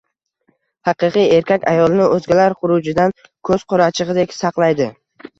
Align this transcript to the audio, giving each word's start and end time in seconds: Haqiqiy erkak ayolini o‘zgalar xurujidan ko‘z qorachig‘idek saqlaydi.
Haqiqiy 0.87 1.25
erkak 1.33 1.67
ayolini 1.71 2.07
o‘zgalar 2.15 2.55
xurujidan 2.61 3.13
ko‘z 3.49 3.67
qorachig‘idek 3.75 4.33
saqlaydi. 4.39 4.89